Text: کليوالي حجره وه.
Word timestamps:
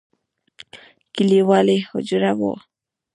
کليوالي 1.15 1.77
حجره 1.89 2.31
وه. 2.39 2.53